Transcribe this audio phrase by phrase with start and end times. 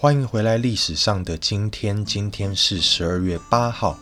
[0.00, 3.98] 欢迎回来，历史上的今天，今天是十二月八号。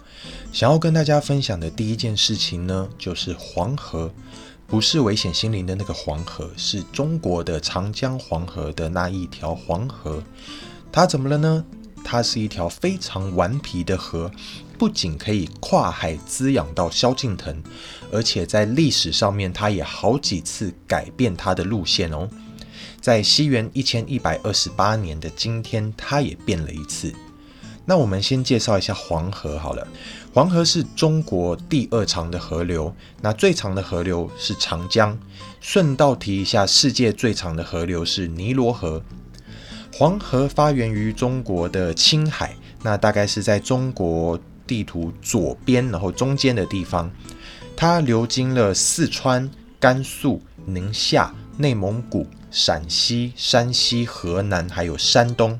[0.52, 4.08] 想要跟大家分享的第一件事情呢，就是黄河，
[4.68, 10.22] 不是危险心灵的那个黄河，是中国的长江黄河的那一条黄河。
[10.92, 11.64] 它怎么了呢？
[12.04, 14.30] 它是一条非常顽皮的河，
[14.78, 17.60] 不仅可以跨海滋养到萧敬腾，
[18.12, 22.28] 而且在历史上面，它也好几次改变它的路线哦。
[23.00, 27.12] 在西元一千一百二十八年的今天，它也变了一次。
[27.84, 29.88] 那我们先介绍一下黄河好了。
[30.34, 35.18] 黄河是中国第二长的河流，那最长的河流是长江。
[35.60, 39.02] 顺道提一下，世界最长的河流是尼罗河。
[39.94, 47.10] 黄河发源于中国的青海，那大概是在中国地图左边，然后中间的地方。
[47.74, 52.26] 它流经了四川、甘肃、宁夏、内蒙古。
[52.50, 55.58] 陕西、山西、河南还有山东，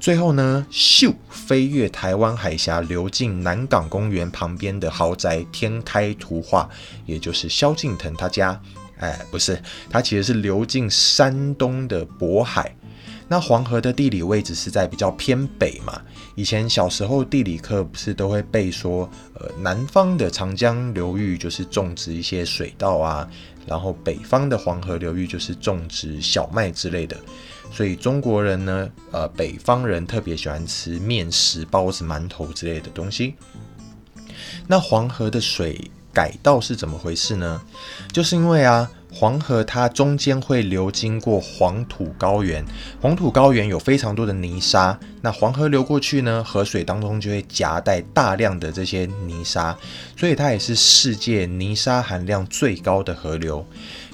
[0.00, 6.68] 最后呢，咻飞越台湾海峡，流进南港公园旁边的豪宅天开图画，
[7.06, 8.60] 也就是萧敬腾他家。
[8.98, 12.74] 哎，不是，他其实是流进山东的渤海。
[13.26, 16.00] 那黄河的地理位置是在比较偏北嘛？
[16.36, 23.28] 以前小时候地理课不是都会背说，呃，南方的长江流域就是种植一些水稻啊，
[23.66, 27.16] 然后北方的黄河流域就是种植小麦之类的。
[27.70, 33.34] 所以中国人呢，呃，北方人特别喜欢吃面食、包子、馒头之类的东西。
[34.66, 37.62] 那黄河的水改道是怎么回事呢？
[38.12, 38.90] 就是因为啊。
[39.14, 42.64] 黄河它中间会流经过黄土高原，
[43.00, 49.76] 黄土高原有非常多的泥沙，那黄河流过去呢，河水当中就会夹带大量的这些泥沙，
[50.16, 53.64] 所以它也是世界泥沙含量最高的河流。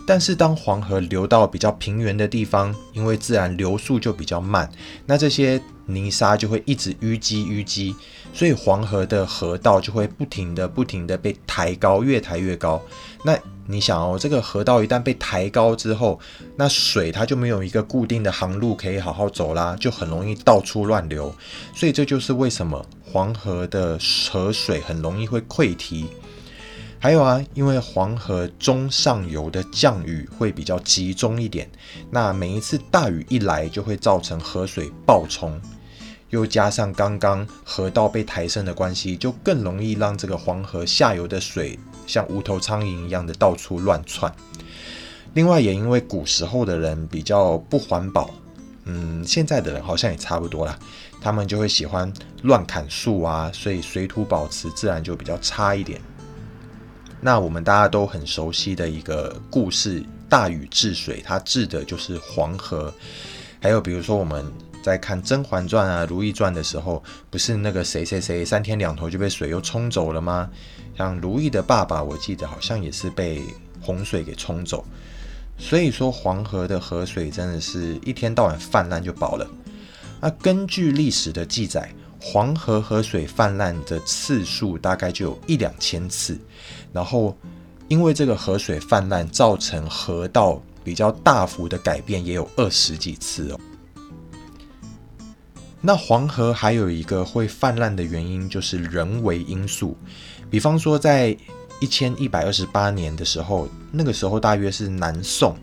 [0.06, 4.68] 但是当黄河流到比较平原的地方，因为自然流速就比较慢，
[5.06, 7.94] 那这些泥沙就会一直淤积淤积，
[8.34, 12.82] 所以黄河的河道就会不停的不停的被抬高，越抬越高。
[13.24, 16.18] 那你想哦，这个河道一旦被抬高之后，
[16.56, 21.32] 那水它就没有一个固定的航路可以好好走啦，就很容易到处乱流。
[21.74, 23.98] 所以这就是为什么黄河的
[24.30, 26.06] 河水很容易会溃堤。
[26.98, 31.70] 还有啊，因为黄河中上游的降雨会比较集中一点，
[32.10, 35.58] 那每一次大雨一来，就会造成河水暴冲，
[36.28, 41.78] 又加上刚刚河道被抬升的关系，就更容易让这个黄河下游的水。
[42.10, 44.32] 像无头苍蝇一样的到处乱窜。
[45.34, 48.28] 另外，也因为古时候的人比较不环保，
[48.84, 50.76] 嗯，现在的人好像也差不多啦，
[51.20, 52.12] 他们就会喜欢
[52.42, 56.00] 乱砍树啊，所以水土保持自然就比较差一点。
[57.20, 62.92] 那我们大家都很熟悉的一个故事，大禹治水，它治的就是黄河。
[63.60, 64.44] 还有比如说我们
[64.82, 70.48] 在看《甄嬛传》啊，《如懿传》的时候，不是那个谁谁谁三天两头就被水又冲走了吗？
[70.96, 73.42] 像如懿的爸爸，我记得好像也是被
[73.80, 74.84] 洪水给冲走，
[75.58, 79.48] 所以说黄河的河水真的是一天到晚泛滥就饱了。
[80.20, 81.90] 那根据历史的记载，
[82.20, 86.38] 黄河河水泛滥的次数大概就有一两千次，
[86.92, 87.34] 然后
[87.88, 93.60] 因为这个河水泛滥造成河道比较大幅的改变，也有二十几次哦。
[95.80, 99.96] 那黄河还有一个会泛滥的原因，就是人为因素。
[100.50, 101.34] 比方说，在
[101.80, 105.56] 一千一百二十八年的时候，那个时候大约是南宋，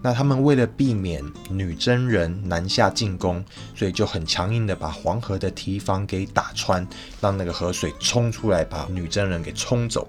[0.00, 1.20] 那他们为了避免
[1.50, 6.86] 女真人南下进攻，所以就很强硬的把黄河的堤防给打穿，
[7.20, 10.08] 让那个河水冲出来，把女真人给冲走。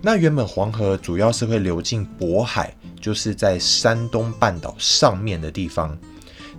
[0.00, 5.98] 那原本黄河主要是会流进渤海，就是在山东半岛上面的地方。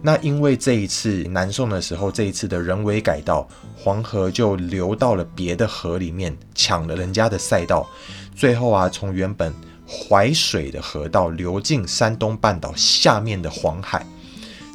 [0.06, 7.90] 那因为这一次南宋的时候，这一次的人为改道，黄河就流到了别的河里面，抢了人家的赛道，
[8.36, 9.52] 最后啊，从原本
[9.88, 14.06] 淮水的河道流进山东半岛下面的黄海。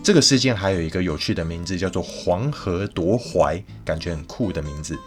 [0.03, 4.99] 这个事件还有一个有趣的名字，叫做黄河夺淮，感觉很酷的名字。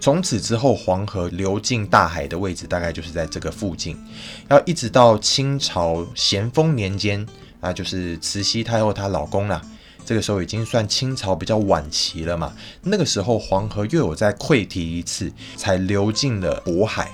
[0.00, 3.98] 从此之后，黄河流进大海的位置大概就是在这个附近，
[4.48, 7.26] 要一直到清朝咸丰年间。
[7.64, 9.58] 那就是慈禧太后她老公啦，
[10.04, 12.52] 这个时候已经算清朝比较晚期了嘛。
[12.82, 17.10] 那个时候黄河又有再溃堤一次，才流进了渤海。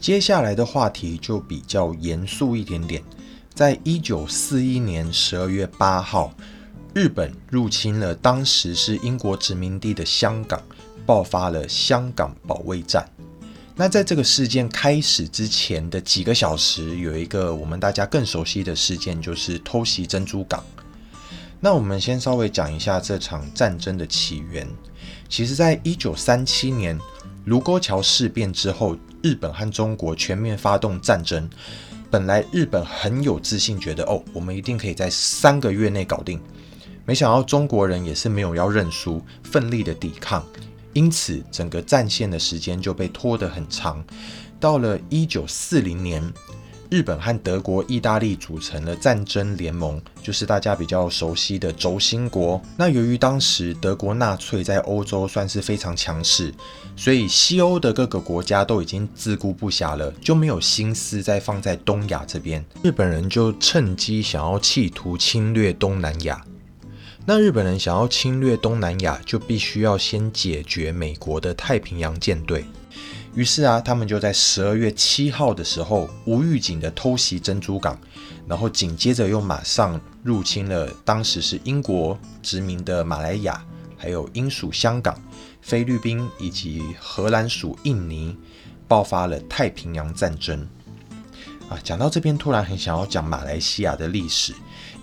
[0.00, 3.02] 接下来的话题就比较严肃一点点。
[3.52, 6.32] 在一九四一年十二月八号，
[6.94, 10.62] 日本入侵了当时是英国殖民地的香港，
[11.04, 13.04] 爆发了香港保卫战。
[13.82, 20.62] 那在这个事件开始之前的几个小时，有一个我们大家更熟悉的事件，就是偷袭珍珠港。
[21.58, 24.64] 那我们先稍微讲一下这场战争的起源。
[25.28, 26.96] 其实，在一九三七年
[27.46, 31.50] 卢沟桥事变之后，日本和中国全面发动战争。
[32.08, 36.40] 本来日本很有自信，觉得哦，我们一定可以在三个月内搞定。
[37.04, 40.46] 没想到中国人也是没有要认输，奋力的抵抗，
[40.92, 44.04] 因此整个战线的时间就被拖得很长。
[44.58, 46.32] 到了一九四零年。
[46.92, 52.60] 日本和德国、意大利组成了战争联盟，就是大家比较熟悉的轴心国。
[52.76, 56.52] 那由于当时德国纳粹在欧洲算是非常强势，
[56.94, 62.62] 所以西欧的各个国家都已经自顾不暇了，就没有心思再放在东亚这边。
[62.82, 66.44] 日本人就趁机想要企图侵略东南亚。
[67.24, 72.64] 那日本人想要侵略东南亚，就必须要先解决美国的太平洋舰队。
[73.32, 77.96] 于是啊，他们就在十二月七号的时候无预警的偷袭珍珠港，
[78.44, 83.64] 然后紧接着又马上入侵了当时是英国殖民的马来亚，
[83.96, 85.16] 还有英属香港、
[85.60, 88.36] 菲律宾以及荷兰属印尼，
[88.88, 90.68] 爆发了太平洋战争。
[91.68, 94.52] 啊，讲到这边，突然很想要讲马来西亚的历史。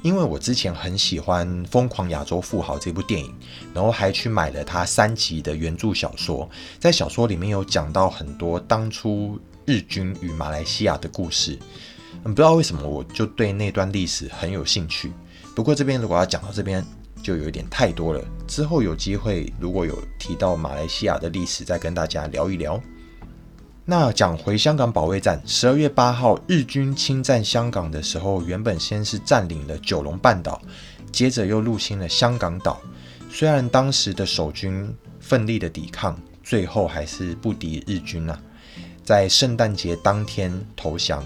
[0.01, 3.35] 因为我之前很喜欢《疯狂亚洲富豪》这部电影，
[3.73, 6.49] 然后还去买了他三集的原著小说，
[6.79, 11.59] 在小说里面有讲到很多当初日军与马来西亚的故事。
[12.23, 15.11] 不知道为什么我就对那段历史很有兴趣。
[15.55, 16.83] 不过这边如果要讲到这边，
[17.21, 18.23] 就有一点太多了。
[18.47, 22.81] 之后有机会如果有提到马来西亚的历史，再跟大家聊一聊。
[23.89, 30.61] 那讲回香港保卫战，十二月八号日军侵占香港的时候，原本先是占领了九龙半岛，
[31.11, 32.79] 接着又入侵了香港岛。
[33.31, 38.39] 虽然当时的守军奋力的抵抗，最后还是不敌日军啊，
[39.03, 41.25] 在圣诞节当天投降。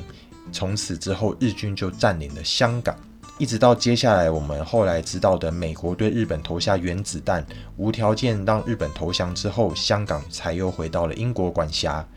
[0.53, 2.95] 从此之后，日军就占领了香港，
[3.37, 7.45] 一直到接下来我们后来知道的美国对日本投下原子弹，
[7.75, 12.07] 无条件让日本投降之后，香港才又回到了英国管辖。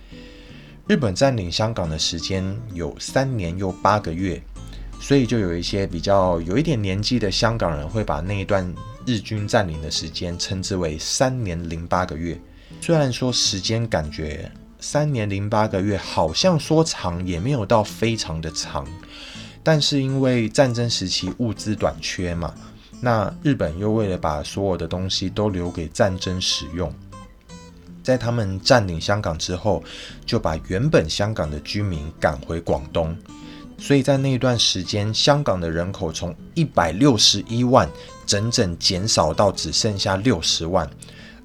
[0.89, 4.41] 日本占领香港的时间有三年又八个月，
[5.01, 8.73] 所以就有一些比较有一点年纪的香港人会把那一段
[9.05, 12.41] 日军占领的时间称之为三年零八个月。
[12.81, 14.49] 虽然说时间感觉
[14.79, 18.87] 三年零八个月好像说长也没有到非常的长，
[19.65, 22.55] 但是因为战争时期物资短缺嘛，
[23.01, 26.95] 那日本又为了把所有的东西都留给战争使用。
[28.07, 29.83] 在他们占领香港之后，
[30.25, 33.17] 就把原本香港的居民赶回广东，
[33.79, 37.91] 所以在那段时间，香港的人口从一百六十一万
[38.25, 40.89] 整整减少到只剩下六十万，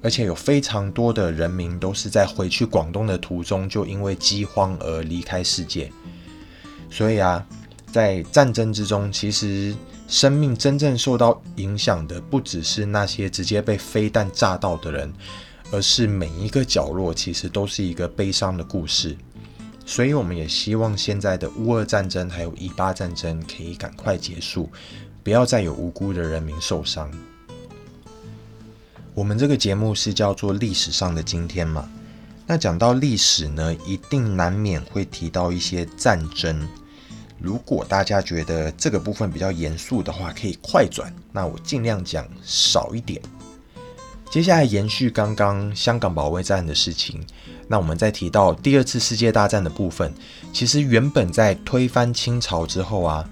[0.02, 5.90] 而且有非常多的人民都是在回去广东的途中就因为饥荒而离开世界。
[6.88, 7.44] 所以啊，
[7.90, 9.74] 在战争之中，其实
[10.06, 15.12] 生命真正受到影响的不只是那些直接被飞弹炸到的人。
[15.72, 19.16] 而是每一个角落其实都是一个悲伤的故事，
[19.86, 24.70] 所以我们也希望现在的乌俄战争还有以巴战争可以赶快结束，
[25.24, 27.10] 不要再有无辜的人民受伤。
[29.14, 31.90] 我们这个节目是叫做历史上的今天嘛？
[32.46, 36.68] 那讲到历史呢，一定难免会提到一些战争。
[37.38, 43.20] 如果大家觉得这个部分比较严肃的话，可以快转，那我尽量讲少一点。
[44.32, 47.22] 接下来延续刚刚香港保卫战的事情，
[47.68, 50.10] 那我们再提到第二次世界大战的部分。
[50.54, 53.28] 其实原本在推翻清朝之后啊，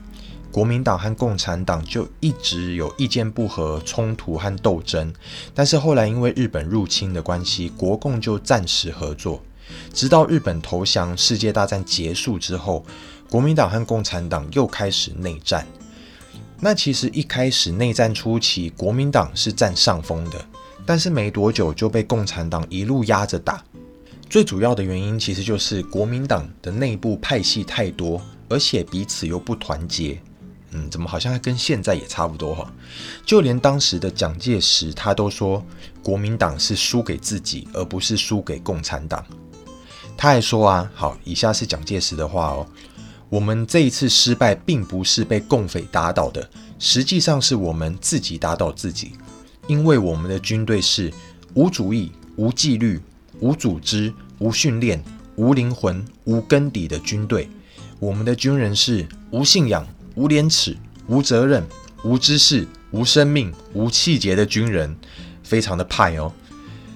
[0.52, 5.10] 国民党和共产党就一直有意见不合、冲突和斗争。
[5.54, 9.42] 但是后来因为日本入侵的关系，国共就暂时合作，
[9.94, 12.84] 直到日本投降、世界大战结束之后，
[13.30, 15.66] 国民党和共产党又开始内战。
[16.60, 20.44] 那其实一开始内战初期，国民党是占上风的。
[20.90, 23.62] 但是没多久就被共产党一路压着打，
[24.28, 30.20] 最主要的原因其实就是国民党的内部派系太多，而且彼此又不团结。
[30.72, 32.68] 嗯，怎么好像跟现在也差不多哈？
[33.24, 35.64] 就连当时的蒋介石他都说，
[36.02, 39.24] 国民党是输给自己，而不是输给共产党。
[40.16, 42.66] 他还说啊，好，以下是蒋介石的话哦，
[43.28, 49.12] 我们这一次失败并不是被共匪打倒的，实际上是我们自己打倒自己。
[49.70, 51.12] 因为我们的军队是
[51.54, 53.00] 无主义、无纪律、
[53.38, 55.00] 无组织、无训练、
[55.36, 57.48] 无灵魂、无根底的军队，
[58.00, 59.86] 我们的军人是无信仰、
[60.16, 61.64] 无廉耻、无责任、
[62.02, 64.96] 无知识、无生命、无气节的军人，
[65.44, 66.32] 非常的派哦。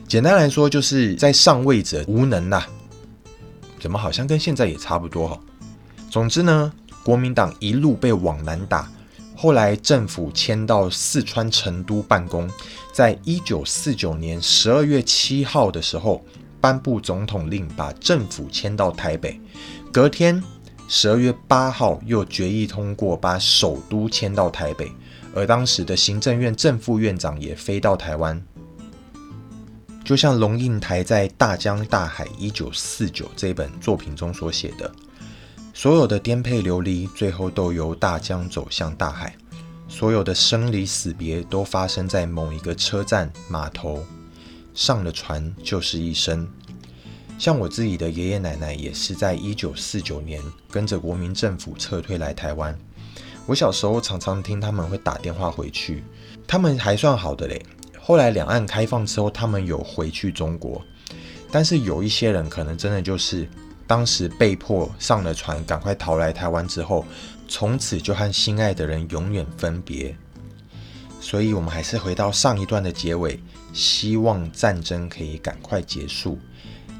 [0.08, 2.64] 简单来说，就是在上位者无能呐。
[3.78, 5.40] 怎么好像跟现在也差不多哈？
[6.10, 6.72] 总之呢，
[7.04, 8.90] 国民党一路被往南打。
[9.36, 12.48] 后来政府迁到四川成都办公，
[12.92, 16.24] 在一九四九年十二月七号的时候
[16.60, 19.38] 颁布总统令，把政府迁到台北。
[19.92, 20.42] 隔天
[20.88, 24.90] 十二月八号又决议通过，把首都迁到台北。
[25.34, 28.40] 而当时的行政院正副院长也飞到台湾。
[30.04, 34.90] 就像龙应台在《大江大海一九四九》这本作品中所写的。
[35.76, 39.32] 所有的颠沛流离，最后都由大江走向大海；
[39.88, 44.06] 所有的生离死别，都发生在某一个车站码头。
[44.72, 46.48] 上了船就是一生。
[47.40, 50.40] 像我自己的爷爷奶奶，也是在一九四九年
[50.70, 52.78] 跟着国民政府撤退来台湾。
[53.44, 56.04] 我小时候常常听他们会打电话回去，
[56.46, 57.60] 他们还算好的嘞。
[58.00, 60.80] 后来两岸开放之后，他们有回去中国，
[61.50, 63.48] 但是有一些人可能真的就是。
[63.86, 67.04] 当时被迫上了船，赶快逃来台湾之后，
[67.46, 70.16] 从此就和心爱的人永远分别。
[71.20, 73.40] 所以，我们还是回到上一段的结尾，
[73.72, 76.38] 希望战争可以赶快结束，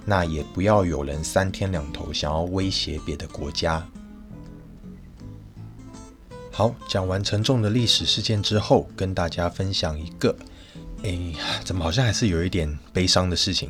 [0.05, 3.87] 那也不要有人三天两头想要威胁别的国家。
[6.51, 10.35] 好，讲完沉重的历史事件之后，跟大家分享一个。
[11.05, 13.69] 哎，怎么好像还是有一点悲伤的事情？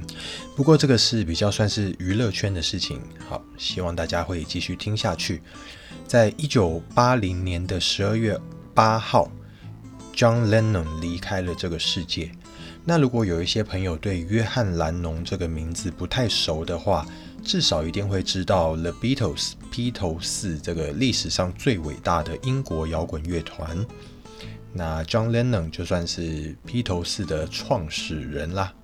[0.55, 3.01] 不过这个是比较算是娱乐圈的事情。
[3.29, 5.43] 好，希望大家会继续听下去。
[6.07, 8.39] 在一九八零年的十二月
[8.73, 9.29] 八号
[10.15, 12.31] ，John Lennon 离开了这个世界。
[12.85, 17.05] 那如果有一些朋友对约翰·兰农这个名字不太熟的话，
[17.43, 23.85] 至少一定会知道 The Beatles 披头士这个历史上最伟大的英国摇滚乐团。
[24.77, 28.75] 那 John Lennon 就算是披头士的创始人啦。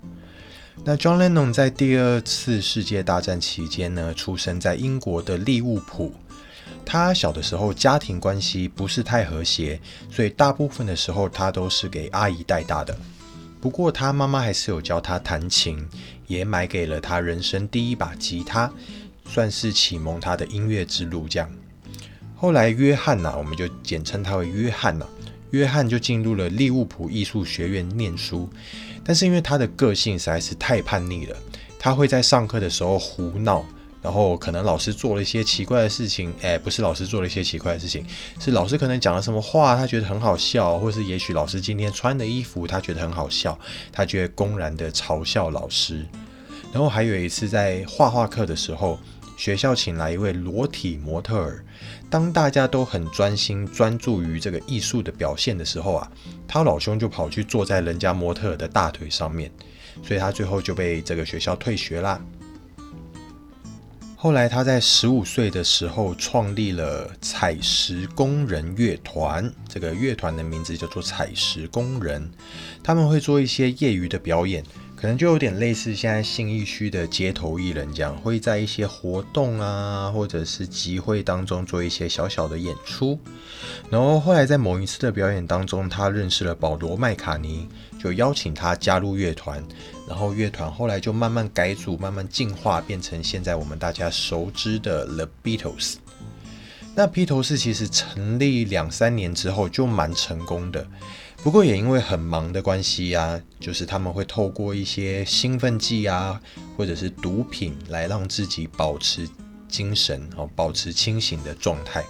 [0.84, 6.14] 那 John Lennon 在第二次世界大战期间呢，出生在英国的利物浦。
[6.86, 12.96] 他小的时候家庭关系不是太和谐，所以大部分的时候他都是给阿姨带大的。
[13.60, 15.86] 不过他妈妈还是有教他弹琴，
[16.28, 18.72] 也买给了他人生第一把吉他，
[19.26, 21.26] 算是启蒙他的音乐之路。
[21.28, 21.50] 这样，
[22.36, 25.06] 后来约翰呐，我们就简称他为约翰呐。
[25.50, 28.48] 约翰就进入了利物浦艺术学院念书，
[29.04, 31.36] 但是因为他的个性实在是太叛逆了，
[31.78, 33.64] 他会在上课的时候胡闹，
[34.00, 38.04] 然后可能老师做了一些奇怪的事情，哎，不是老师做了一些奇怪的事情，
[38.38, 43.58] 是老师可能讲了什么话，他觉得很好笑，或是也许老师今天穿的衣服他觉得很好笑，
[43.90, 46.06] 他就会公然的嘲笑老师。
[46.72, 48.98] 然后还有一次在画画课的时候。
[49.40, 51.64] 学校请来一位裸体模特儿，
[52.10, 56.12] 当大家都很专心专注于这个艺术的表现的时候啊，
[56.46, 59.50] 他老兄就跑去坐在人家模特儿的大腿上面，
[60.04, 62.22] 所以他最后就被这个学校退学啦。
[64.14, 72.30] 后来他在十五岁的时候创立了采石工人乐团，这个乐团的名字叫做采石工人，
[72.82, 74.62] 他们会做一些业余的表演。
[75.00, 83.18] 可能就有点类似现在信义区的街头艺人这样，会在一些活动啊，或者是集会当中做一些小小的演出。
[83.88, 87.66] 然后后来在某一次的表演当中，他认识了保罗麦卡尼，
[87.98, 89.64] 就邀请他加入乐团。
[90.06, 95.94] 然后乐团后来就慢慢改组，慢慢进化，变成现在我们大家熟知的 The Beatles。
[96.94, 100.86] 那披头士其实成立两三年之后就蛮成功的。
[101.42, 106.38] 不过也因为很忙的关系呀，就是他们会透过一些兴奋剂啊，
[106.76, 109.26] 或者是毒品来让自己保持
[109.66, 112.04] 精神哦，保持清醒的状态。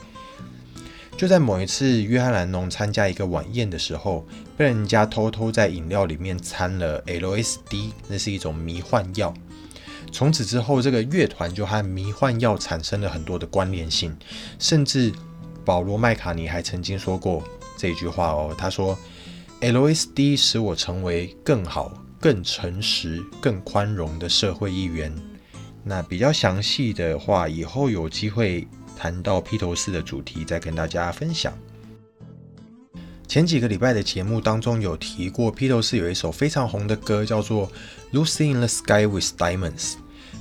[1.16, 9.32] 就在某一次，约翰·兰农参加一个晚宴的时候，被人家偷偷在饮料里面掺了 LSD，那是一种迷幻药。
[10.10, 14.16] 从此之后，这个乐团就和迷幻药产生了很多的关联性，
[14.58, 15.12] 甚至
[15.64, 17.44] 保罗·麦卡尼还曾经说过
[17.76, 18.98] 这句话哦，他说。
[19.60, 25.14] LSD 使我成为更好、更诚实、更宽容的社会一员。
[25.84, 31.52] 那比较详细的话，以后有机会谈到披头士的主题，再跟大家分享。
[33.28, 37.70] 前几个礼拜的节目当中有提过，披头士有一首非常红的歌，叫做
[38.16, 39.92] 《Lucy in the Sky with Diamonds》，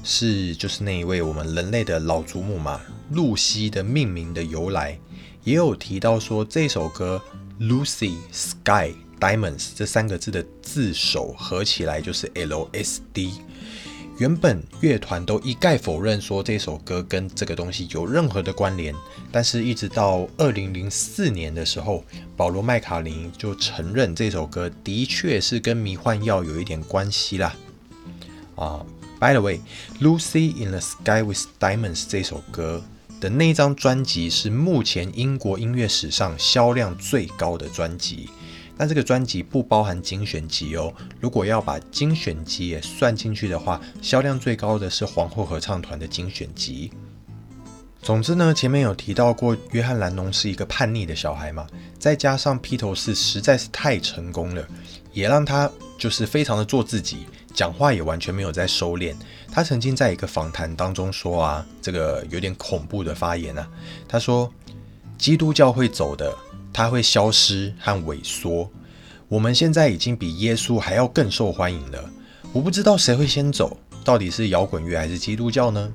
[0.02, 2.80] 是就是那一位我们人类的老祖母嘛，
[3.12, 4.98] 露西的命名的由来。
[5.44, 7.22] 也有提到说，这首歌
[7.68, 8.92] 《Lucy Sky》。
[9.20, 13.34] Diamonds 这三个字的字首合起来就是 LSD。
[14.18, 18.94] 原本乐团都一概否认说这首歌跟这个东西有任何的关联，
[19.32, 22.04] 但是一直到二零零四年的时候，
[22.36, 27.56] 保罗麦卡林就承认这首歌的确是跟迷幻药有一点关系啦。
[28.56, 28.86] 啊
[29.22, 32.84] ，By the way，Lucy in the Sky with Diamonds 这首歌
[33.22, 38.30] 的那张专辑是目前英国音乐史上销量最高的专辑。
[38.80, 40.94] 但这个专辑不包含精选集哦。
[41.20, 46.90] 如果要把精选集也算进去的话，销量最高的是皇后合唱团的精选集。
[48.02, 51.68] 总之呢，前面有提到过，约翰·兰农是一个叛逆的小孩嘛，
[52.00, 54.66] 再加上披头士实在是太成功了，
[55.12, 59.14] 也让他就是非常的做自己，讲话也完全没有在收敛。
[59.52, 63.68] 他曾经在一个访谈当中说啊，这个有点恐怖的发言啊，
[64.08, 64.50] 他说
[65.20, 66.34] ：“基督教会走的。”
[66.74, 68.70] 它会消失和萎缩。
[69.28, 72.10] 我们现在已经比耶稣还要更受欢迎了。
[72.52, 75.92] 我不知道谁会先走，到底是摇滚乐还是基督教呢？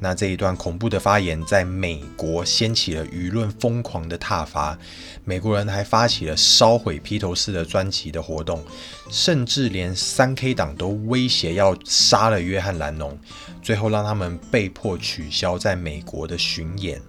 [0.00, 4.78] 那这一段恐怖的发言在美国掀起了舆论疯狂的挞伐，
[5.24, 8.62] 美国人还发起了烧毁披头士的专辑的活动，
[9.10, 13.18] 甚至连三 K 党都威胁要杀了约翰·兰农，
[13.60, 17.02] 最后让他们被迫取消在美国的巡演。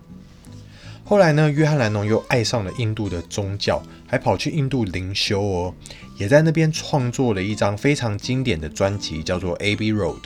[1.09, 5.73] 后来呢，约翰·兰农又爱上了印度的宗教，还跑去印度灵修哦，
[6.17, 10.17] 也在那边创作了一张非常经典的专辑，叫做《A B Road》，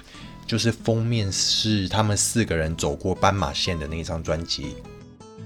[0.46, 4.76] 就是封面是他们四个人走过斑马线的那张专辑。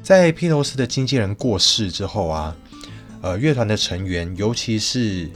[0.02, 2.56] 在披头士的经纪人过世之后啊，
[3.22, 5.30] 呃，乐团的成员，尤其是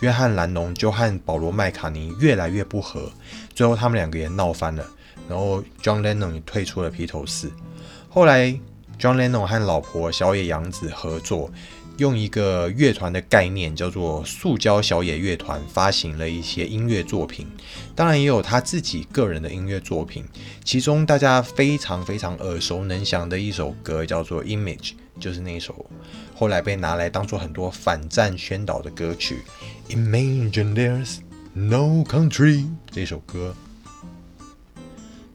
[0.00, 3.08] 约翰·兰农，就和保罗·麦卡尼越来越不和，
[3.54, 4.84] 最后他们两个也闹翻了，
[5.28, 7.48] 然后 John Lennon 也退出了披头士。
[8.08, 8.58] 后来。
[8.98, 11.50] John Lennon 和老婆小野洋子合作，
[11.98, 17.46] 用一个乐团的概念叫做“塑胶小野乐团”，发行了一些音乐作品。
[17.94, 20.24] 当然，也有他自己个人的音乐作品。
[20.64, 24.78] 其中大家非常非常耳熟能详的一首歌叫做《Image》，
[25.20, 25.88] 就是那首
[26.34, 29.42] 后来被拿来当做很多反战宣导的歌曲。
[29.90, 31.18] Imagine there's
[31.52, 33.54] no country 这首歌。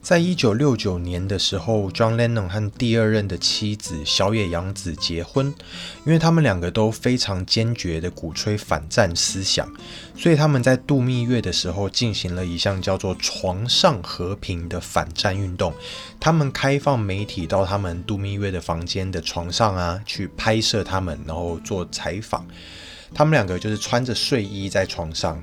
[0.10, 5.54] 在一九六九年的时候，John Lennon 和第二任的妻子小野洋子结婚，
[6.04, 9.72] 因为他们两个都非常坚决地鼓吹反战思想，
[10.18, 15.72] 所以他们在度蜜月的时候进行了一项叫做“床上和平”的反战运动。
[16.20, 22.44] 他们开放媒体到他们度蜜月的房间的床上啊，去拍摄他们，然后做采访。
[23.14, 25.40] 他们两个就是穿着睡衣在床上。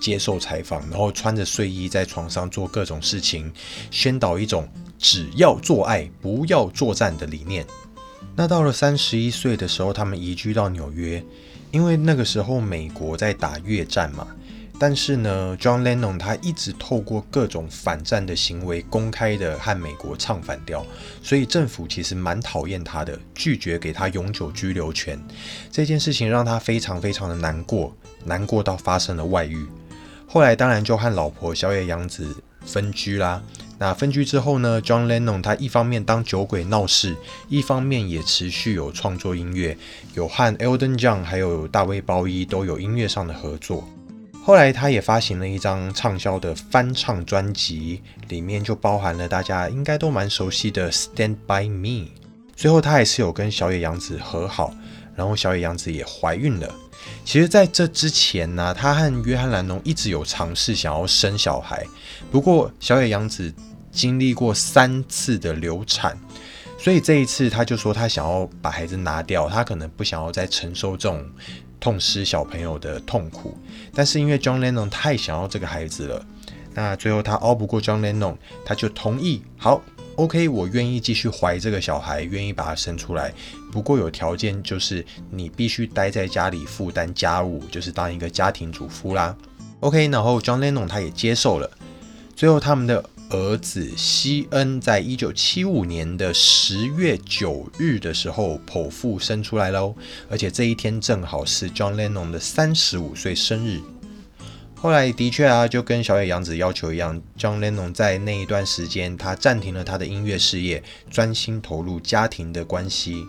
[0.00, 3.52] 接受采访，然后穿着睡衣在床上做各种事情，
[3.90, 7.64] 宣导一种只要做爱不要作战的理念。
[8.34, 11.22] 那到了三十一岁的时候，他们移居到纽约，
[11.70, 14.26] 因为那个时候美国在打越战嘛。
[14.78, 20.86] 但是呢，John Lennon 他一直透过各种反战的行为，公开的和美国唱反调，
[21.22, 25.20] 所以政府其实蛮讨厌他的，拒绝给他永久居留权。
[25.70, 29.66] 这件事情让他非常非常的难过，难过到发生了外遇。
[30.32, 33.42] 后来当然就和老婆小野洋子分居啦。
[33.80, 37.16] 那分居之后呢，John Lennon 他一方面当酒鬼闹事，
[37.48, 39.76] 一方面也持续有创作音乐，
[40.14, 43.88] 有和 Elton John 还有大卫鲍伊都有音乐上的合作。
[44.44, 52.08] 后来他也发行了一张畅销的翻唱专辑，里面就包含了大家应该都蛮熟悉的 Stand by Me。
[52.54, 54.72] 最后他还是有跟小野洋子和好，
[55.16, 56.72] 然后小野洋子也怀孕了。
[57.30, 61.86] 其实，在这之前呢，他和约翰·兰农一直有尝试想要生小孩，
[62.28, 63.54] 不过小野洋子
[63.92, 66.18] 经历过三次的流产，
[66.76, 71.24] 所以这一次他就说他想要把孩子拿掉，他可能不想要再承受这种
[71.78, 73.56] 痛失小朋友的痛苦。
[73.94, 76.26] 但是因为 John Lennon 太想要这个孩子了，
[76.74, 79.80] 那最后他熬不过 John Lennon，他就同意好。
[80.20, 83.32] OK，我愿意继续怀这个小孩，愿意把他生出来。
[83.72, 89.34] 不过有条件，就是你必须待在家里负担家务，就是当一个家庭主妇啦。
[89.80, 91.70] OK，然后 John Lennon 他也接受了。
[92.36, 99.94] 最后，他们的儿子西恩在一九七五年的十月九日的时候剖腹生出来喽，
[100.28, 103.80] 而且这一天正好是 John Lennon 的三十五岁生日。
[104.82, 113.26] 后来的确啊，就跟小野洋子要求一样，John Lennon 在那一段时间，他暂停了他的音乐事业，专心投入家庭的关系。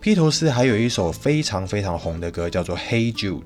[0.00, 3.38] 披头士还有一首非常非常红的歌，叫做《Hey Jude》。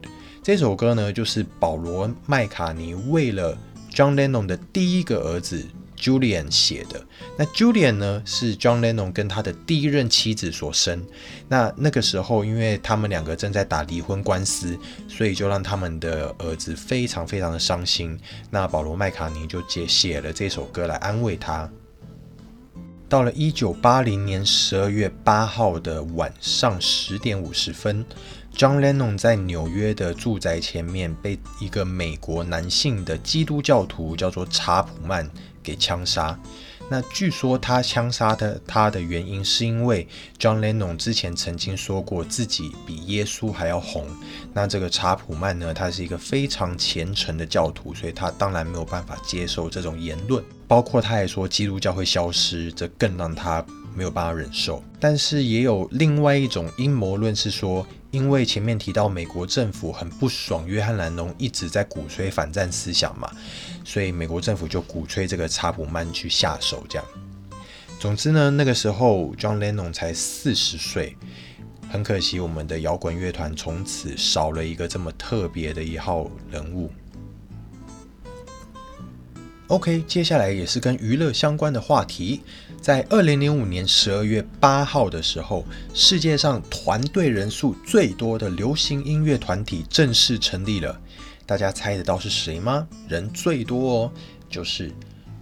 [0.42, 3.54] 这首歌呢，就是保罗麦卡尼为了
[3.92, 5.66] John Lennon 的第一个儿子。
[5.96, 7.04] Julian 写的
[7.36, 11.04] 那 Julian 呢是 John Lennon 跟他的第一任妻子所生。
[11.48, 14.78] 那那个时候，因为他们两个正在打离婚官司，
[15.08, 18.18] 所以就让他们的儿子非常非常的伤心。
[18.50, 21.70] 那保罗麦卡尼就写写了这首歌来安慰他。
[23.08, 28.04] 到了一九八零年十二月八号的晚上十点五十分
[28.56, 35.30] ，John Lennon 在纽约的住宅前面被一个美国男性的基督教徒叫做查普曼。
[35.66, 36.38] 给枪杀，
[36.88, 40.06] 那据说他枪杀的他的原因是因为
[40.38, 44.06] John Lennon 之前曾经说过自己比耶稣还要红。
[44.52, 50.44] 那这个查普曼呢，他是一个非常虔诚的教徒，所以他当然没有办法接受这种言论。
[50.68, 54.80] 包括他还说基督教会消失，这更让他没有办法忍受。
[55.00, 63.30] 但是也有另外一种阴谋论是说，因为前面提到美国政府很不爽约翰兰农一直在鼓吹反战思想嘛。
[63.84, 67.06] 所以美国政府就鼓吹这个查普曼去下手，这样。
[67.98, 71.16] 总之呢，那个时候 John Lennon 才四十岁，
[71.88, 76.90] 很可惜，我们的摇滚乐团从此少了一个这么特别的一号人物。
[79.68, 82.40] OK，接下来也是跟娱乐相关的话题，
[82.80, 90.96] 在二零零五年十二月八号的时候，世界上团队人数最多的流行音乐团体正式成立了。
[91.44, 92.86] 大家猜得到是谁吗？
[93.08, 94.12] 人最多哦，
[94.48, 94.92] 就是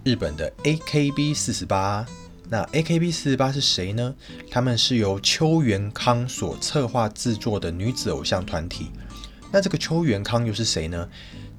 [0.03, 2.03] 日本的 AKB 四十八。
[2.49, 4.15] 那 AKB 四十八是谁呢？
[4.49, 8.89] 他们是由秋元康所策划制作的女子偶像团体。
[9.51, 11.07] 那这个秋元康又是谁呢？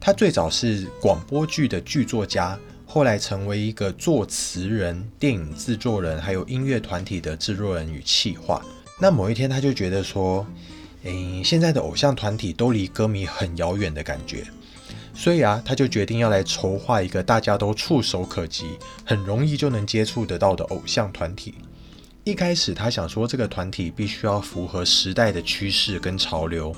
[0.01, 8.65] 他最早是广播剧的剧作家，后来成为一个作词人、电影制作人，还有音乐团体的制作人与企划。
[9.01, 10.47] 那某一天他就觉得说。
[11.03, 14.45] 诶，现在的偶像团体都离歌迷很遥远的感觉，
[15.15, 18.65] 所以啊，他就决定要来筹划一个大家都触手可及、
[19.05, 21.55] 很容易就能接触得到的偶像团体。
[22.25, 26.75] 一开始他想说，这个团体必须要符合时代的趋势跟潮流，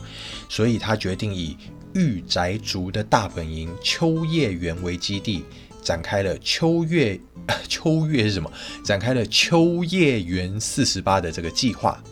[0.47, 1.57] 所以他决定以
[1.95, 5.45] 御宅族的大本营秋叶原为基地，
[5.83, 7.19] 展开了秋月
[7.69, 8.51] 秋月是什么？
[8.85, 12.03] 展开了秋叶原四十八的这个计划。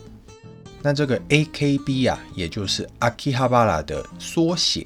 [0.81, 4.85] 那这个 AKB 啊，也就是 Akihabara 的缩写，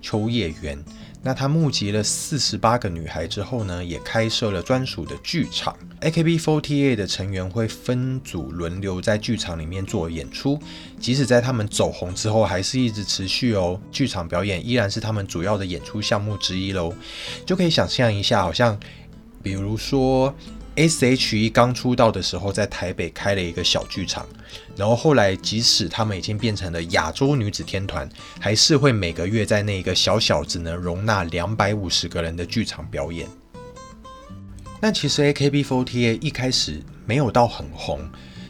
[0.00, 0.82] 秋叶原。
[1.22, 5.76] 那他募集了四十八个女孩之后呢，也开设了专属的剧场。
[6.00, 10.58] AKB48 的成员会分组轮流在剧场里面做演出，
[10.98, 13.80] 即使在他们走红之后，还是一直持续哦。
[13.92, 16.92] 剧场表演依然是他们主要的演出项目之一喽。
[17.46, 18.78] 就可以想象一下，好像
[19.42, 20.34] 比如说。
[20.74, 24.26] S.H.E 刚出道的时候，在台北开了一个小剧场，
[24.74, 28.08] 然后后来即使他们已经变成了亚洲女子天团，
[28.40, 33.28] 还是会每个月在那一个小小只能容纳两百五十个人的剧场表演。
[34.80, 38.00] 那其实 A.K.B.48 一开始没有到很红，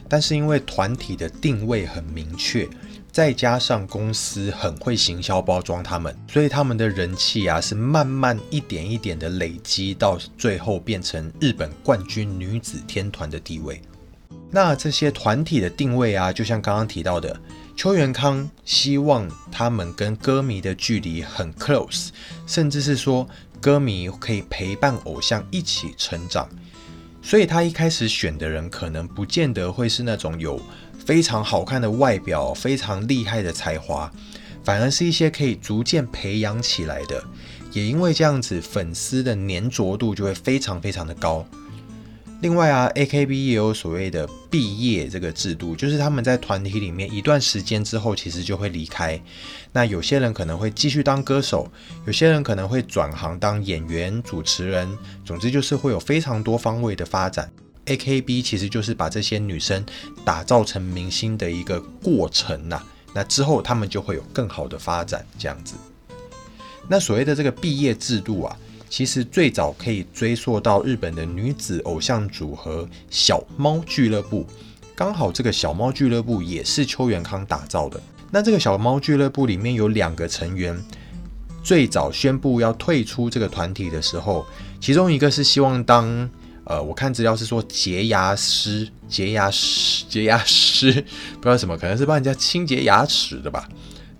[0.07, 2.67] 但是因为团体的定位很明确。
[3.13, 13.79] 再加上公司很会行销包装他们，所以他们的人气啊是慢慢一点一点的累积，到最后变成日本冠军女子天团的地位。
[14.49, 17.39] 那这些团体的定位啊，就像刚刚提到的，
[17.75, 22.09] 邱元康希望他们跟歌迷的距离很 close，
[22.47, 23.29] 甚至是说
[23.61, 26.49] 歌迷可以陪伴偶像一起成长，
[27.23, 30.61] 所以他一开始选的人可能不见得会是那种有。
[31.05, 34.09] 非常好看的外表，非常厉害的才华，
[34.63, 37.21] 反而是一些可以逐渐培养起来的。
[37.71, 41.45] 也因为这样子，粉丝的粘着度就会非常非常的高。
[42.43, 49.17] 另外啊，AKB 也有所谓的毕业这个制度，就是他们在团体里面一段时间之后，其实就会离开。
[49.71, 51.71] 那有些人可能会继续当歌手，
[52.05, 54.89] 有些人可能会转行当演员、主持人，
[55.23, 57.49] 总之就是会有非常多方位的发展。
[57.85, 59.81] AKB 其实就是把这些女生
[60.25, 65.75] 打造成明星的一个过程呐，那之后他们就会有更好的发展这样子。
[66.89, 68.57] 那所谓的这个毕业制度啊，
[68.93, 74.45] 其实最早可以追溯到日本的女子偶像组合小猫俱乐部，
[74.95, 77.99] 刚好这个小猫俱乐部也是邱元康打造的。
[78.29, 80.79] 那这个小猫俱乐部里面有两个成员，
[81.63, 84.45] 最早宣布要退出这个团体的时候，
[84.79, 86.29] 其中一个是希望当。
[86.65, 93.67] 呃，我看资料是说洁牙师、洁牙师、洁牙师，不知道什么，可能是帮人家清洁牙齿的吧。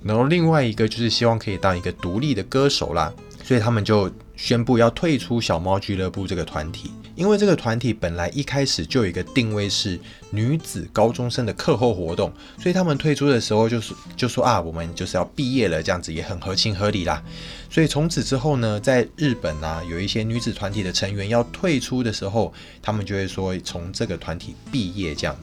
[0.02, 4.12] 然后另外一个就是希望可以当一个独立的歌手啦，所以他们就
[4.44, 6.92] 宣布要退出小猫俱乐部这个团体。
[7.16, 9.98] 因为这个团体本来一开始就有一个定位是
[10.32, 12.30] 女子高中生的课后活动，
[12.60, 17.24] 所以他们退出的时候就是就说啊，我们就是要毕业了，这样子也很合情合理啦。
[17.70, 25.34] 所以从此之后呢，在日本啊，有一些女子团体的成员要退出的时候，他们就会说从这个团体毕业这样。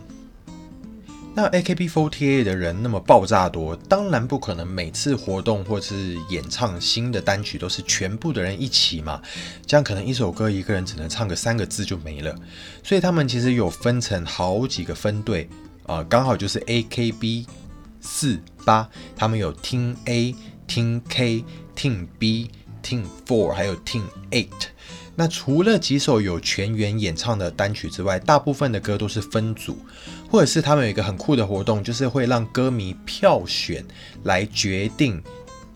[1.32, 9.22] 那 AKB48 的人那么爆炸多，当然不可能每次活动或是演唱新的单曲都是全部的人一起嘛，
[9.64, 12.34] 这样可能一首歌一个人只能唱个三个字就没了。
[12.82, 15.48] 所以他们其实有分成好几个分队
[15.86, 17.46] 啊，刚好就是 AKB
[18.00, 20.34] 四八，他们有 Team A、
[20.68, 21.44] Team K、
[21.76, 22.50] Team B、
[22.82, 24.48] Team Four，还有 Team Eight。
[25.16, 29.78] 那除了几首有全员演唱的单曲之外，大部分的歌都是分组，
[30.30, 33.84] 或者是他们有一个很酷的活动，就是会让歌迷票选
[34.22, 35.20] 来决定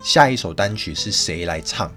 [0.01, 1.91] 下一首单曲是谁来唱。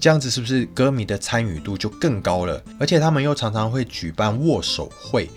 [0.00, 2.62] 这样子是不是歌迷的参与度就更高了？
[2.80, 5.30] 而且他们又常常会举办握手会，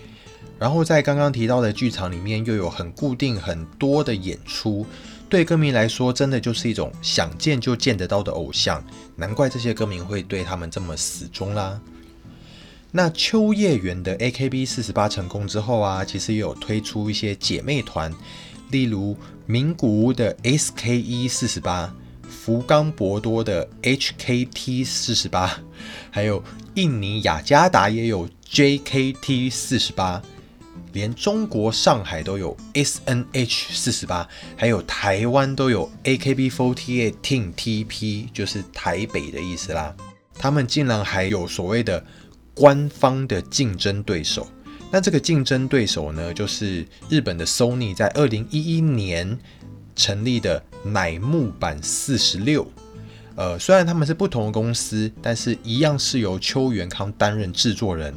[0.58, 4.84] 然后在刚刚提到的剧场里面又有很固定很多的演出。
[5.30, 8.82] 对歌迷来说，真的就是一种想见就见得到的偶像，
[9.14, 11.80] 难怪这些歌迷会对他们这么死忠啦。
[12.90, 18.12] 那秋叶原的 AKB 四十八成功之后啊，其实也有推出一些姐妹团，
[18.70, 21.94] 例如名古屋的 SKE 四十八、
[22.28, 25.60] 福冈博多的 HKT 四十八，
[26.10, 26.42] 还有
[26.74, 30.22] 印尼雅加达也有 JKT 四十八。
[30.94, 39.94] 连中国上海都有 S N H 四十八，还有台湾都有 A K B forty eight T T P，就是台北的意思啦。
[40.38, 42.02] 他们竟然还有所谓的
[42.58, 44.46] 官方的竞争对手。
[44.90, 49.38] 那这个竞争对手呢，就是日本的 Sony 在二零一一年
[49.94, 52.66] 成立的乃木坂四十六。
[53.36, 58.12] 呃，虽然他们是不同的公司，但是一样是由邱元康担任制作人。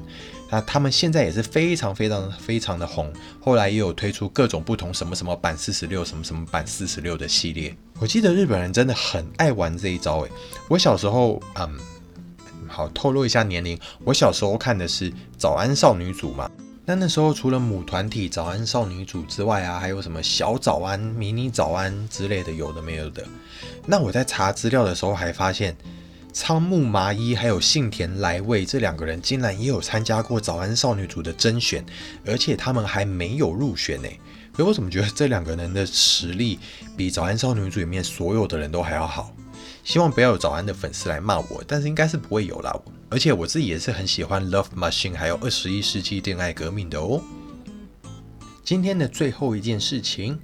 [0.50, 7.74] 那他们现在也是非常非常非常的红，后来也有推出各种不同什么什么版四十六，什么什么版四十六的系列。
[8.00, 10.32] 我记得日本人真的很爱玩这一招诶，
[10.68, 11.78] 我小时候，嗯，
[12.72, 16.50] 好透露一下年龄，我小时候看的是《早安少女组》嘛。
[16.86, 23.24] 那那时候除了母团体《早安少女组》之外啊，还有什么小早安、迷你早安之类的，有的没有的。
[23.86, 25.76] 那我在查资料的时候还发现。
[26.34, 31.86] 仓木麻衣还有幸田来未这两个人竟然也有参加过早安少女组的甄选，
[32.26, 34.08] 而且他们还没有入选呢。
[34.56, 36.58] 所以我怎么觉得这两个人的实力
[36.96, 39.36] 比早安少女组里面所有的人都还要好？
[39.84, 42.74] 希望不要有早安的粉丝来骂我，但是应该是不会有啦。
[43.10, 47.22] 而且我自己也是很喜欢 Love Machine 还有二十一世纪恋爱革命的哦。
[48.64, 50.40] 今天的最后一件事情，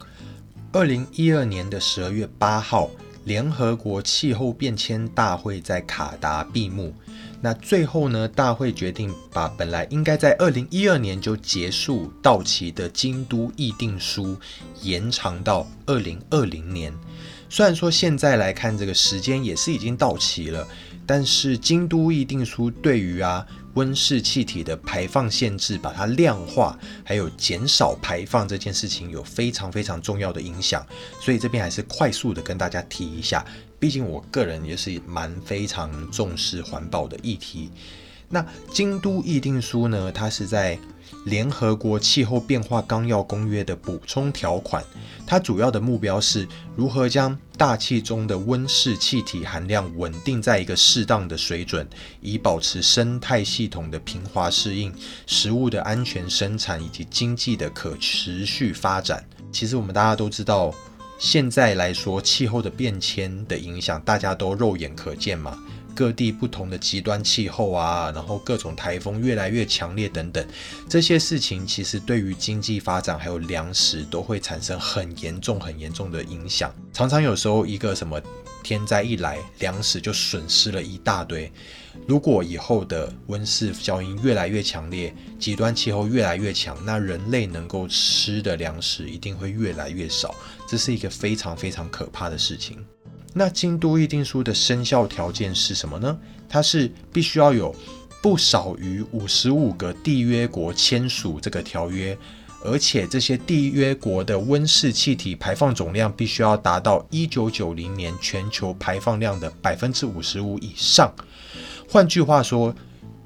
[0.71, 2.89] 二零一二年的十二月八号。
[3.25, 6.93] 联合国气候变迁大会在卡达闭幕，
[7.41, 8.25] 那最后呢？
[8.25, 14.37] 大会决定把本来应该在二零一二年就结束到期的京都议定书
[14.81, 16.93] 延长到二零二零年。
[17.49, 20.67] 虽然说现在来看这个时间也是已经到期了，
[21.05, 23.45] 但是京都议定书对于啊。
[23.73, 30.83] 温室气体的排放限制，把它量化，还有减少排放这件事情有非常非常重要的影响，
[31.21, 33.45] 所以这边还是快速的跟大家提一下。
[33.77, 37.69] 毕竟我个人也是蛮非常重视环保的议题。
[38.29, 40.11] 那京都议定书呢？
[40.11, 40.77] 它是在
[41.25, 44.83] 联合国气候变化纲要公约的补充条款，
[45.25, 51.87] 它主要的目标是如何将大气中的温室气体含量稳定在一个适当的水准，
[52.21, 54.93] 以保持生态系统的平滑适应、
[55.25, 59.25] 食物的安全生产以及经济的可持续发展。
[59.51, 60.73] 其实我们大家都知道，
[61.17, 65.57] 现在来说气候的变迁的影响，大家都肉眼可见嘛。
[65.97, 70.47] 各地不同的极端气候啊，然后各种台风越来越强烈等等，
[70.87, 76.71] 这些事情其实对于经济发展还有粮食都会产生很严重、很严重的影响。
[76.93, 78.21] 常常有时候一个什么
[78.61, 81.51] 天灾一来，粮食就损失了一大堆。
[82.07, 90.35] 如果以后的温室效应越来越强烈，极端气候越来越强，那人类能够吃的粮食一定会越来越少，
[90.69, 92.85] 这是一个非常非常可怕的事情。
[93.37, 96.17] 那京都议定书的生效条件是什么呢？
[96.49, 97.73] 它是必须要有
[98.21, 102.17] 不少于五十五个缔约国签署这个条约，
[102.65, 111.13] 而且这些缔约国的温室气体排放总量必须要达到一九九零年全球排放量的百分之五十五以上。
[111.87, 112.73] 换句话说，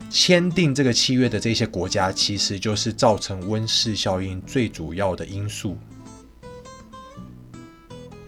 [0.10, 5.78] 签订这个契约的这些国家，其实就是造成温室效应最主要的因素。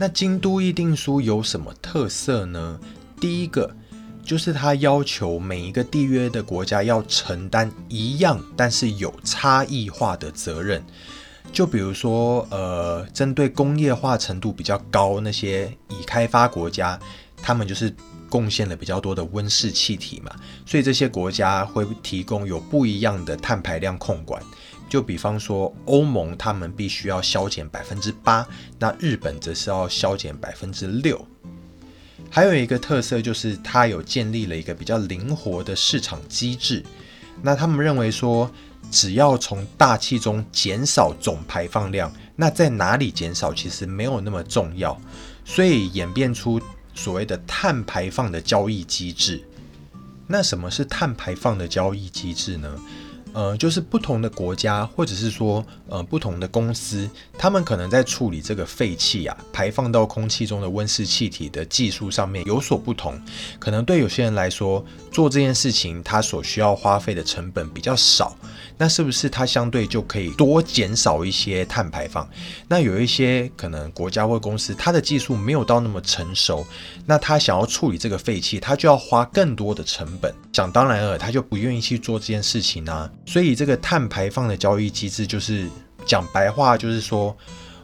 [0.04, 2.78] 那京都议定书有什么特色呢？
[3.22, 3.74] 第一个
[4.22, 10.84] 就是它要求每一个缔约的国家要承担一样但是有差异化的责任。
[11.54, 17.00] 就比如说，呃，针对工业化程度比较高那些已开发国家，
[17.42, 17.96] 他们就是
[18.28, 20.36] 贡献了比较多的温室气体嘛，
[20.66, 24.44] 所以这些国家会提供有不一样的碳排量控管。
[24.93, 31.19] 就比方说，欧盟他们必须要削减百分之八，那日本则是要削减百分之六。
[32.29, 36.86] 还有一个特色就是，它有建立了一个比较灵活的市场机制。
[37.41, 38.47] 那他们认为说，
[38.91, 44.95] 只要从大气中减少总排放量，那在哪里减少其实没有那么重要，
[45.43, 46.62] 所以演变出
[46.93, 49.43] 所谓的碳排放的交易机制。
[50.27, 52.79] 那什么是碳排放的交易机制呢？
[53.34, 63.19] 呃，就是不同的国家，或者是说，呃，不同的公司，他们可能在处理这个废气啊，排放到空气中的温室气体的技术上面有所不同。
[63.60, 68.38] 可能对有些人来说，做这件事情，他所需要花费的成本比较少。
[68.77, 72.27] 那是不是它相对就可以多减少一些碳排放？
[72.67, 76.65] 那有一些可能国家或公司，它的技术没有到那么成熟，
[77.05, 80.33] 那他想要处理这个废气，他就要花更多的成本。
[80.53, 83.09] 想当然了，他就不愿意去做这件事情啊。
[83.25, 85.69] 所以这个碳排放的交易机制，就是
[86.05, 87.36] 讲白话，就是说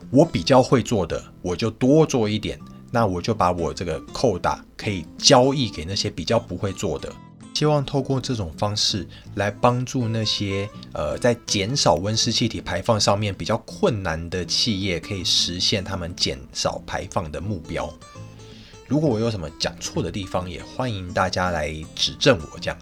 [0.10, 2.60] 我比较会做的，我就多做一点，
[2.92, 7.12] 那我就把我这个扣打可以交易给那些比较不会做的。
[7.60, 17.94] 希望透过这种方式来帮助那些呃在减少温室气体排放上面比较困难的企业，可以实现他们减少排放的目标。
[18.88, 22.60] 如果我有什么讲错的地方，也欢迎大家来指正我。
[22.60, 22.80] 这样。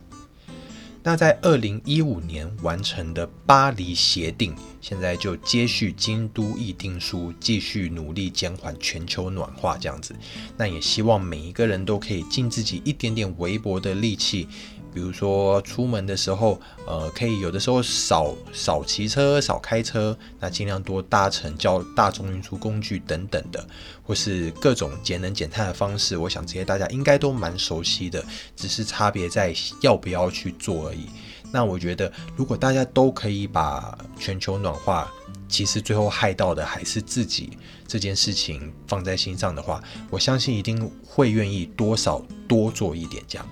[1.07, 10.13] 那在二零一五年完成的巴黎协定，现在就接续京都议定书，继续努力减缓全球暖化这样子。
[10.57, 14.49] 那也希望每一个人都可以尽自己一点点微薄的力气。
[14.97, 23.63] 比如说出门的时候，呃，可以有的时候少少骑车、少开车，那尽量多搭乘较大众运输工具等等的，
[24.01, 26.17] 或是各种节能减碳的方式。
[26.17, 31.05] 我想这些大家应该都蛮熟悉的，只是差别在要不要去做而已。
[31.51, 35.13] 那我觉得，如果大家都可以把全球暖化，
[35.47, 37.55] 其实最后害到的还是自己
[37.88, 39.79] 这件事情放在心上的话，
[40.10, 43.47] 我相信一定会愿意多少多做一点这样。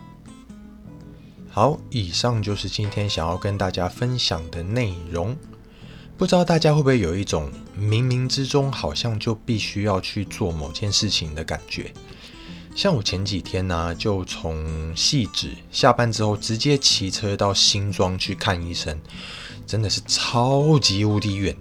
[1.56, 5.34] 好，以上就是今天想要跟大家分享的内容。
[6.18, 11.94] 不知道大家会不会有一种冥冥之中好像就必须要去做某件事情的感觉？
[12.76, 19.00] 像我前几天呢，就从细致下班之后直接骑车到新庄去看医生，
[19.66, 21.56] 真的是超级无敌远。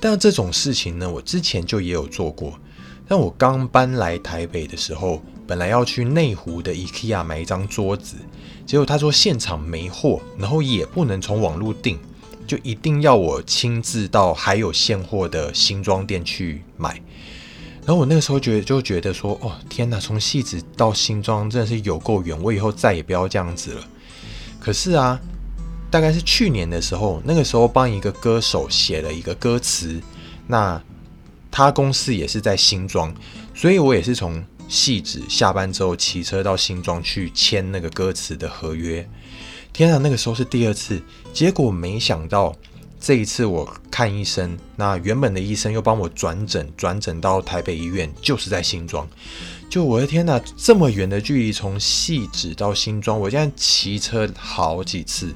[0.00, 2.58] 但这种事情呢，我之前就也有做过。
[3.06, 8.16] 但我刚搬来台北的时候，本来要去内湖的 IKEA 买一张桌子。
[8.68, 11.98] 结果他说现场没货，然后也不能从网络订，
[12.46, 17.00] 就一定要我亲自到还有现货的新装店去买。
[17.86, 23.88] 然后我那个时候觉得就觉得说，哦天哪，从戏子到新装真的是有够远，我以后再也不要这样子了。
[24.60, 25.18] 可是啊，
[25.90, 29.98] 大概是去年的时候，那个时候帮一个歌手写了一个歌词，
[30.46, 30.78] 那
[31.50, 33.14] 他公司也是在新装，
[33.54, 34.44] 所以我也是从。
[34.68, 39.08] 细致下班之后骑车到新庄去签那个歌词的合约。
[39.72, 41.00] 天啊，那个时候是第二次，
[41.32, 42.54] 结果没想到
[42.98, 49.08] 这一次我看医生，那原本的医生又帮我转诊，转诊到台北医院，就是在新庄。
[49.70, 55.32] 就我的天哪，这么远的距离，从细致到新庄，我现在骑车好几次，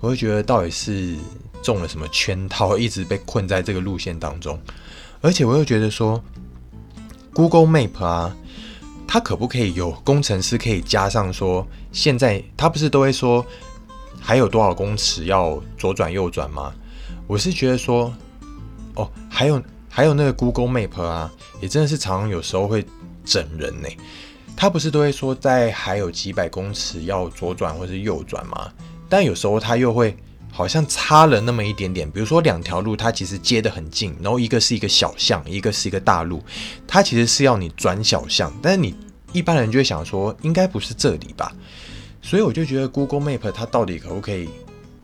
[0.00, 1.16] 我就觉得到底是
[1.62, 4.60] 中了什么圈套，一直被困在这个路线当中。
[5.22, 6.22] 而且我又觉得说
[7.32, 8.36] ，Google Map 啊。
[9.12, 13.44] 他可不可以有工程师可以加上说，现在他不是都会说
[14.20, 16.72] 还有多少公尺要左转右转吗？
[17.26, 18.14] 我是觉得说，
[18.94, 21.28] 哦，还有还有那个 Google Map 啊，
[21.60, 22.86] 也真的是常常有时候会
[23.24, 23.88] 整人呢。
[24.56, 28.70] 他不是都会说在还有几百公尺要左转或是右转吗？
[29.08, 30.16] 但有时候他又会
[30.60, 32.10] 好像差了那么一点点。
[32.10, 36.42] 比如说两条路，它其实接得很近，然后一个是一个小巷，一个是一个大路，
[36.86, 38.94] 它其实是要你转小巷，但是你。
[39.32, 41.52] 一般人就会想说，应该不是这里吧？
[42.20, 44.48] 所以我就觉得 Google Map 它到底可不可以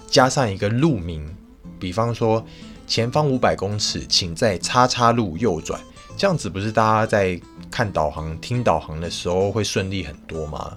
[0.08, 1.24] 加上一个路名，
[1.78, 2.44] 比方说
[2.88, 5.80] 前方五百公尺，请在叉叉路右转，
[6.16, 7.40] 这样子不是大家在
[7.70, 10.76] 看导航、听导航的时候会顺利很多吗？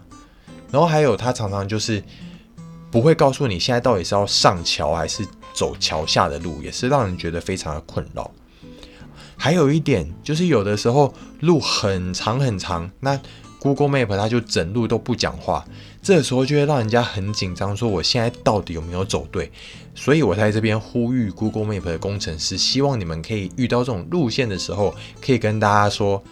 [0.70, 2.04] 然后还有，它常常就是
[2.92, 8.32] 不会告诉你现在到底是要上桥还是走桥下的路，也是让人觉得非常的困扰。
[9.38, 13.20] 还有一点就是，有的时候路很长很长，那
[13.60, 15.66] Google Map 它就整路都不讲话，
[16.02, 19.52] 这时候就会让人家很紧张，说我现在到底有没有走对？
[19.96, 26.24] 所以我在这边呼吁 Google Map 的工程师，希望你们可以遇到这种路线的时候，可以跟大家说，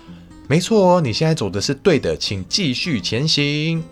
[0.48, 3.84] 没错哦，你现在走的是对的，请继续前行。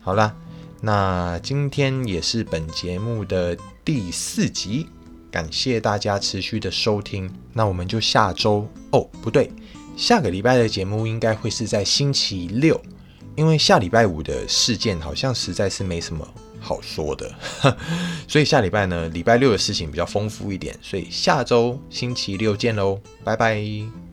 [0.00, 0.34] 好啦，
[0.80, 4.86] 那今天也是本节目的第四集。
[5.30, 9.50] 感谢大家持续的收听，那我们就下周哦，不对，
[9.96, 12.80] 下个礼拜的节目应该会是在星期六，
[13.34, 16.24] 因为下礼拜五的事件好像实在是没什么
[16.60, 17.34] 好说的，
[18.28, 24.03] 所以下礼拜呢，礼拜六的事情比较丰富一点，所以下周星期六见喽，拜拜。